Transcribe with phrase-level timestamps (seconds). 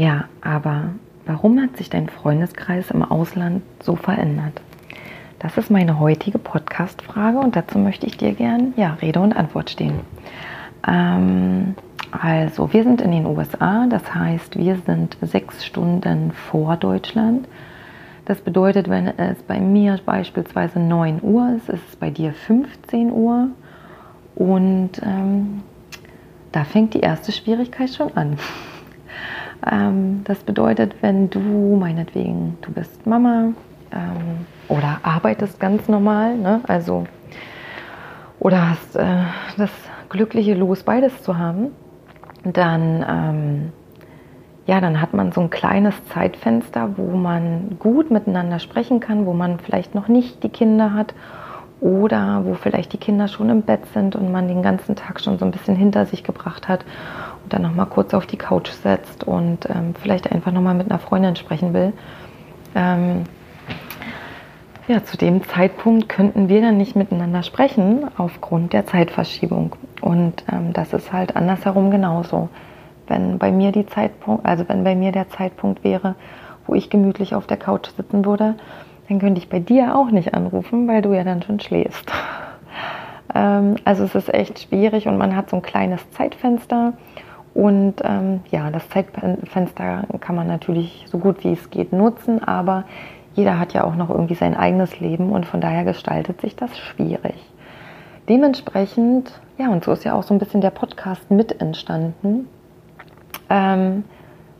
[0.00, 0.94] Ja, aber
[1.26, 4.62] warum hat sich dein Freundeskreis im Ausland so verändert?
[5.40, 9.68] Das ist meine heutige Podcast-Frage und dazu möchte ich dir gern ja, Rede und Antwort
[9.68, 10.00] stehen.
[10.88, 11.74] Ähm,
[12.10, 17.46] also, wir sind in den USA, das heißt, wir sind sechs Stunden vor Deutschland.
[18.24, 23.12] Das bedeutet, wenn es bei mir beispielsweise 9 Uhr ist, ist es bei dir 15
[23.12, 23.48] Uhr.
[24.34, 25.62] Und ähm,
[26.52, 28.38] da fängt die erste Schwierigkeit schon an.
[29.70, 33.52] Ähm, das bedeutet, wenn du meinetwegen, du bist Mama
[33.92, 36.60] ähm, oder arbeitest ganz normal, ne?
[36.66, 37.06] also
[38.38, 39.24] oder hast äh,
[39.58, 39.70] das
[40.08, 41.68] glückliche Los, beides zu haben,
[42.44, 43.72] dann ähm,
[44.66, 49.32] ja, dann hat man so ein kleines Zeitfenster, wo man gut miteinander sprechen kann, wo
[49.32, 51.12] man vielleicht noch nicht die Kinder hat
[51.80, 55.38] oder wo vielleicht die Kinder schon im Bett sind und man den ganzen Tag schon
[55.38, 56.84] so ein bisschen hinter sich gebracht hat
[57.48, 60.90] dann noch mal kurz auf die Couch setzt und ähm, vielleicht einfach noch mal mit
[60.90, 61.92] einer Freundin sprechen will.
[62.74, 63.24] Ähm,
[64.88, 69.76] ja, zu dem Zeitpunkt könnten wir dann nicht miteinander sprechen aufgrund der Zeitverschiebung.
[70.00, 72.48] Und ähm, das ist halt andersherum genauso.
[73.06, 76.16] Wenn bei mir die Zeitpunkt, also wenn bei mir der Zeitpunkt wäre,
[76.66, 78.56] wo ich gemütlich auf der Couch sitzen würde,
[79.08, 82.10] dann könnte ich bei dir auch nicht anrufen, weil du ja dann schon schläfst.
[83.32, 86.94] Ähm, also es ist echt schwierig und man hat so ein kleines Zeitfenster
[87.54, 92.84] und ähm, ja, das Zeitfenster kann man natürlich so gut wie es geht nutzen, aber
[93.34, 96.76] jeder hat ja auch noch irgendwie sein eigenes Leben und von daher gestaltet sich das
[96.78, 97.34] schwierig.
[98.28, 102.48] Dementsprechend, ja, und so ist ja auch so ein bisschen der Podcast mit entstanden,
[103.48, 104.04] ähm,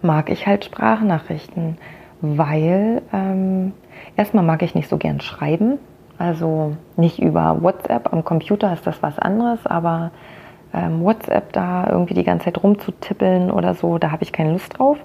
[0.00, 1.76] mag ich halt Sprachnachrichten,
[2.20, 3.72] weil ähm,
[4.16, 5.78] erstmal mag ich nicht so gern schreiben,
[6.16, 10.10] also nicht über WhatsApp, am Computer ist das was anderes, aber
[10.74, 14.78] ähm, WhatsApp da irgendwie die ganze Zeit rumzutippeln oder so, da habe ich keine Lust
[14.78, 14.98] drauf.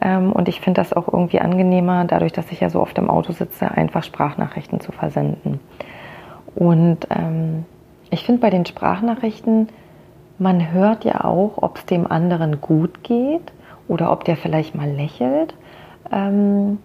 [0.00, 3.10] Ähm, und ich finde das auch irgendwie angenehmer, dadurch, dass ich ja so oft im
[3.10, 5.60] Auto sitze, einfach Sprachnachrichten zu versenden.
[6.54, 7.64] Und ähm,
[8.10, 9.68] ich finde bei den Sprachnachrichten,
[10.38, 13.52] man hört ja auch, ob es dem anderen gut geht
[13.88, 15.54] oder ob der vielleicht mal lächelt.
[16.10, 16.78] Ähm,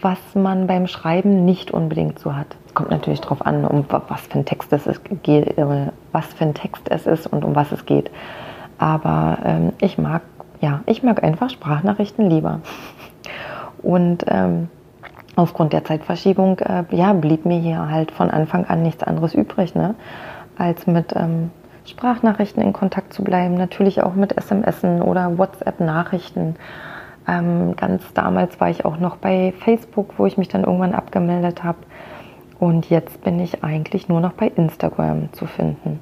[0.00, 2.56] was man beim Schreiben nicht unbedingt so hat.
[2.80, 6.54] Kommt natürlich darauf an, um was für ein Text es ist, äh, was für ein
[6.54, 8.10] Text es ist und um was es geht.
[8.78, 10.22] Aber ähm, ich mag,
[10.62, 12.60] ja, ich mag einfach Sprachnachrichten lieber.
[13.82, 14.70] Und ähm,
[15.36, 19.74] aufgrund der Zeitverschiebung, äh, ja, blieb mir hier halt von Anfang an nichts anderes übrig,
[19.74, 19.94] ne,
[20.56, 21.50] als mit ähm,
[21.84, 23.56] Sprachnachrichten in Kontakt zu bleiben.
[23.56, 26.56] Natürlich auch mit SMS oder WhatsApp-Nachrichten.
[27.28, 31.62] Ähm, ganz damals war ich auch noch bei Facebook, wo ich mich dann irgendwann abgemeldet
[31.62, 31.76] habe.
[32.60, 35.98] Und jetzt bin ich eigentlich nur noch bei Instagram zu finden.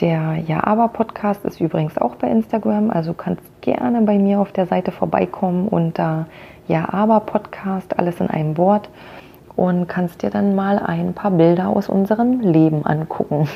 [0.00, 4.52] Der Ja aber Podcast ist übrigens auch bei Instagram, also kannst gerne bei mir auf
[4.52, 6.26] der Seite vorbeikommen unter
[6.68, 8.90] Ja aber Podcast, alles in einem Wort
[9.54, 13.48] und kannst dir dann mal ein paar Bilder aus unserem Leben angucken.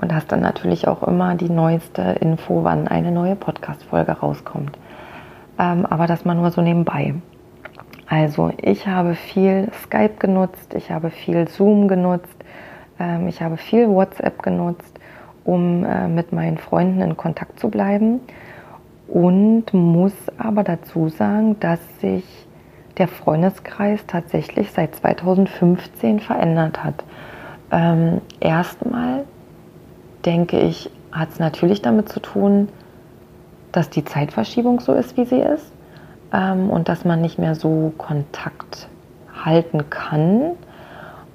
[0.00, 4.76] Und hast dann natürlich auch immer die neueste Info, wann eine neue Podcast-Folge rauskommt
[5.58, 7.14] ähm, aber das mal nur so nebenbei.
[8.06, 12.36] Also ich habe viel Skype genutzt, ich habe viel Zoom genutzt,
[12.98, 14.98] ähm, ich habe viel WhatsApp genutzt,
[15.44, 18.20] um äh, mit meinen Freunden in Kontakt zu bleiben
[19.08, 22.24] und muss aber dazu sagen, dass sich
[22.98, 27.04] der Freundeskreis tatsächlich seit 2015 verändert hat.
[27.72, 29.24] Ähm, erstmal
[30.24, 32.68] denke ich, hat es natürlich damit zu tun,
[33.72, 35.73] dass die Zeitverschiebung so ist, wie sie ist
[36.32, 38.88] ähm, und dass man nicht mehr so Kontakt
[39.44, 40.52] halten kann.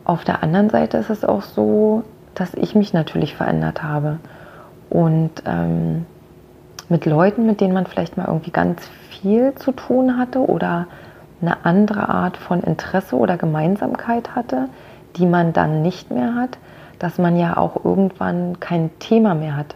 [0.03, 2.03] Auf der anderen Seite ist es auch so,
[2.35, 4.19] dass ich mich natürlich verändert habe
[4.89, 6.05] und ähm,
[6.89, 10.87] mit Leuten, mit denen man vielleicht mal irgendwie ganz viel zu tun hatte oder
[11.41, 14.69] eine andere Art von Interesse oder Gemeinsamkeit hatte,
[15.15, 16.57] die man dann nicht mehr hat,
[16.97, 19.75] dass man ja auch irgendwann kein Thema mehr hat.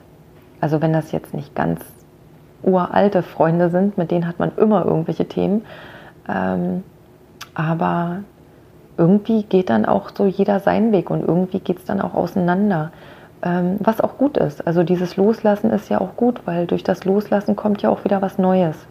[0.59, 1.81] Also wenn das jetzt nicht ganz
[2.63, 5.63] uralte Freunde sind, mit denen hat man immer irgendwelche Themen.
[6.27, 6.83] Ähm,
[7.53, 8.19] aber
[8.97, 12.91] irgendwie geht dann auch so jeder seinen Weg und irgendwie geht es dann auch auseinander.
[13.41, 14.65] Ähm, was auch gut ist.
[14.65, 18.21] Also dieses Loslassen ist ja auch gut, weil durch das Loslassen kommt ja auch wieder
[18.21, 18.87] was Neues.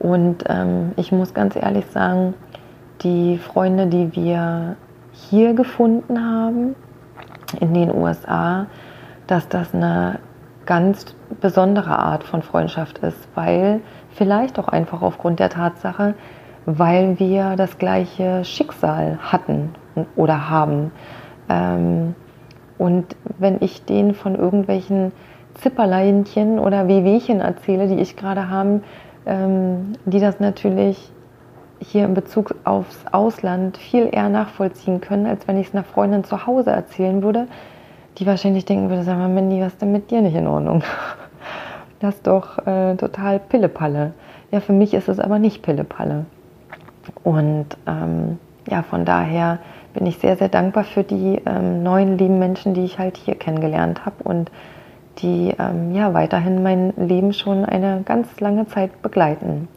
[0.00, 2.34] Und ähm, ich muss ganz ehrlich sagen,
[3.02, 4.76] die Freunde, die wir
[5.12, 6.74] hier gefunden haben,
[7.60, 8.66] in den USA,
[9.26, 10.18] dass das eine
[10.66, 13.80] ganz besondere Art von Freundschaft ist, weil
[14.10, 16.14] vielleicht auch einfach aufgrund der Tatsache,
[16.66, 19.74] weil wir das gleiche Schicksal hatten
[20.16, 20.92] oder haben.
[21.48, 22.14] Ähm,
[22.78, 25.12] und wenn ich denen von irgendwelchen
[25.54, 28.80] Zipperleinchen oder Wehwehchen erzähle, die ich gerade habe,
[29.26, 31.12] ähm, die das natürlich
[31.80, 36.24] hier in Bezug aufs Ausland viel eher nachvollziehen können, als wenn ich es einer Freundin
[36.24, 37.46] zu Hause erzählen würde,
[38.18, 40.82] die wahrscheinlich denken würde, sag mal, Mandy, was ist denn mit dir nicht in Ordnung?
[42.00, 44.12] Das ist doch äh, total Pillepalle.
[44.50, 46.26] Ja, für mich ist es aber nicht Pillepalle.
[47.22, 48.38] Und ähm,
[48.68, 49.58] ja, von daher
[49.94, 53.36] bin ich sehr, sehr dankbar für die ähm, neuen lieben Menschen, die ich halt hier
[53.36, 54.50] kennengelernt habe und
[55.18, 59.68] die ähm, ja weiterhin mein Leben schon eine ganz lange Zeit begleiten.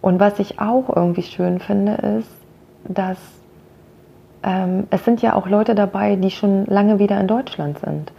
[0.00, 2.30] Und was ich auch irgendwie schön finde, ist,
[2.84, 3.18] dass
[4.42, 8.12] ähm, es sind ja auch Leute dabei, die schon lange wieder in Deutschland sind.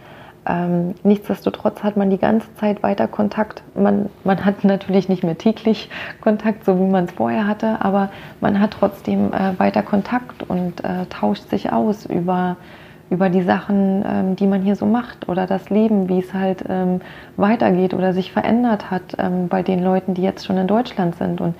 [0.46, 3.62] Ähm, nichtsdestotrotz hat man die ganze Zeit weiter Kontakt.
[3.74, 5.90] Man, man hat natürlich nicht mehr täglich
[6.20, 10.82] Kontakt, so wie man es vorher hatte, aber man hat trotzdem äh, weiter Kontakt und
[10.82, 12.56] äh, tauscht sich aus über,
[13.10, 16.64] über die Sachen, ähm, die man hier so macht oder das Leben, wie es halt
[16.68, 17.00] ähm,
[17.36, 21.42] weitergeht oder sich verändert hat ähm, bei den Leuten, die jetzt schon in Deutschland sind.
[21.42, 21.54] Und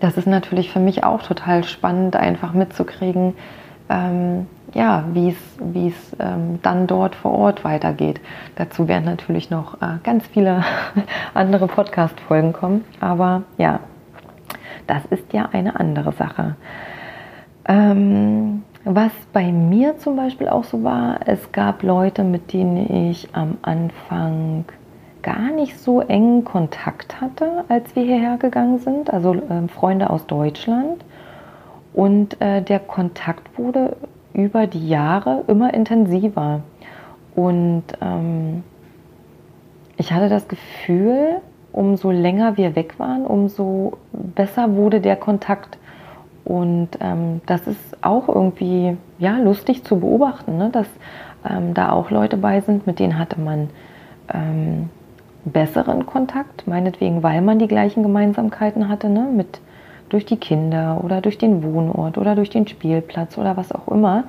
[0.00, 3.32] das ist natürlich für mich auch total spannend, einfach mitzukriegen,
[3.88, 5.28] ähm, ja, wie
[5.88, 8.20] es ähm, dann dort vor Ort weitergeht.
[8.56, 10.64] Dazu werden natürlich noch äh, ganz viele
[11.34, 13.80] andere Podcast-Folgen kommen, aber ja,
[14.86, 16.56] das ist ja eine andere Sache.
[17.68, 23.28] Ähm, was bei mir zum Beispiel auch so war, es gab Leute, mit denen ich
[23.34, 24.64] am Anfang
[25.22, 30.26] gar nicht so engen Kontakt hatte, als wir hierher gegangen sind, also äh, Freunde aus
[30.26, 31.04] Deutschland.
[31.96, 33.96] Und äh, der Kontakt wurde
[34.34, 36.60] über die Jahre immer intensiver.
[37.34, 38.62] Und ähm,
[39.96, 41.40] ich hatte das Gefühl,
[41.72, 45.78] umso länger wir weg waren, umso besser wurde der Kontakt.
[46.44, 50.68] Und ähm, das ist auch irgendwie ja, lustig zu beobachten, ne?
[50.70, 50.86] dass
[51.48, 53.70] ähm, da auch Leute bei sind, mit denen hatte man
[54.34, 54.90] ähm,
[55.46, 59.30] besseren Kontakt, meinetwegen, weil man die gleichen Gemeinsamkeiten hatte, ne?
[59.34, 59.60] mit
[60.08, 64.24] durch die Kinder oder durch den Wohnort oder durch den Spielplatz oder was auch immer.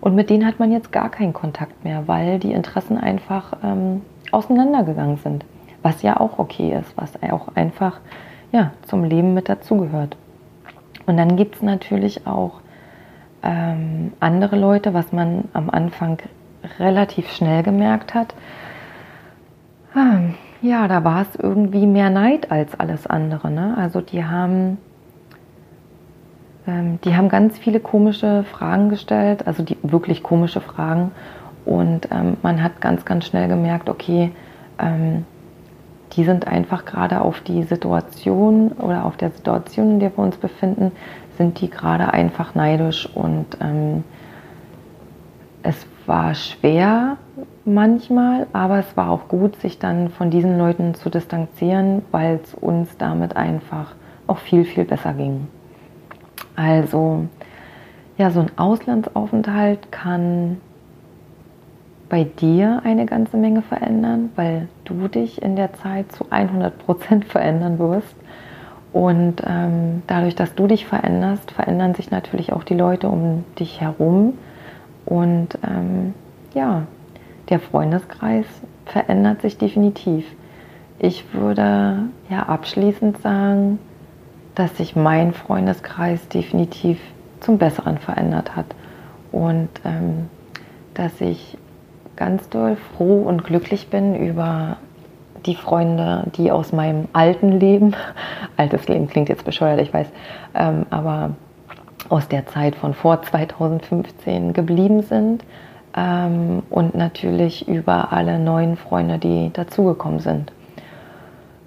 [0.00, 4.02] Und mit denen hat man jetzt gar keinen Kontakt mehr, weil die Interessen einfach ähm,
[4.30, 5.44] auseinandergegangen sind.
[5.82, 8.00] Was ja auch okay ist, was auch einfach
[8.52, 10.16] ja, zum Leben mit dazugehört.
[11.06, 12.60] Und dann gibt es natürlich auch
[13.42, 16.18] ähm, andere Leute, was man am Anfang
[16.78, 18.34] relativ schnell gemerkt hat.
[19.94, 20.18] Ah,
[20.62, 23.50] ja, da war es irgendwie mehr Neid als alles andere.
[23.50, 23.76] Ne?
[23.78, 24.78] Also die haben
[26.66, 31.12] ähm, die haben ganz viele komische Fragen gestellt, also die wirklich komische Fragen.
[31.64, 34.32] Und ähm, man hat ganz, ganz schnell gemerkt, okay,
[34.78, 35.24] ähm,
[36.12, 40.36] die sind einfach gerade auf die Situation oder auf der Situation, in der wir uns
[40.36, 40.92] befinden,
[41.36, 43.08] sind die gerade einfach neidisch.
[43.14, 44.04] Und ähm,
[45.62, 47.16] es war schwer
[47.64, 52.54] manchmal, aber es war auch gut, sich dann von diesen Leuten zu distanzieren, weil es
[52.54, 53.94] uns damit einfach
[54.26, 55.48] auch viel, viel besser ging.
[56.56, 57.26] Also,
[58.16, 60.56] ja, so ein Auslandsaufenthalt kann
[62.08, 67.24] bei dir eine ganze Menge verändern, weil du dich in der Zeit zu 100 Prozent
[67.26, 68.14] verändern wirst.
[68.92, 73.80] Und ähm, dadurch, dass du dich veränderst, verändern sich natürlich auch die Leute um dich
[73.80, 74.38] herum.
[75.04, 76.14] Und ähm,
[76.54, 76.82] ja,
[77.50, 78.46] der Freundeskreis
[78.86, 80.24] verändert sich definitiv.
[80.98, 83.78] Ich würde ja abschließend sagen,
[84.56, 86.98] dass sich mein Freundeskreis definitiv
[87.40, 88.66] zum Besseren verändert hat
[89.30, 90.28] und ähm,
[90.94, 91.56] dass ich
[92.16, 94.78] ganz doll froh und glücklich bin über
[95.44, 97.94] die Freunde, die aus meinem alten Leben,
[98.56, 100.08] altes Leben klingt jetzt bescheuert, ich weiß,
[100.54, 101.34] ähm, aber
[102.08, 105.44] aus der Zeit von vor 2015 geblieben sind
[105.94, 110.52] ähm, und natürlich über alle neuen Freunde, die dazugekommen sind.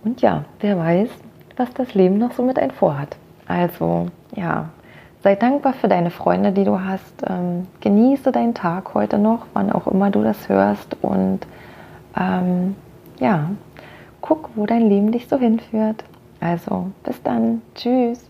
[0.04, 1.10] Und ja, wer weiß,
[1.60, 3.18] was das Leben noch so mit einem vorhat.
[3.48, 4.70] Also ja,
[5.24, 7.24] sei dankbar für deine Freunde, die du hast.
[7.28, 10.96] Ähm, genieße deinen Tag heute noch, wann auch immer du das hörst.
[11.02, 11.42] Und
[12.18, 12.76] ähm,
[13.20, 13.50] ja,
[14.22, 16.04] guck, wo dein Leben dich so hinführt.
[16.40, 17.62] Also bis dann.
[17.76, 18.30] Tschüss.